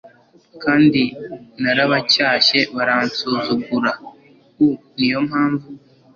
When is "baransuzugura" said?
2.75-3.91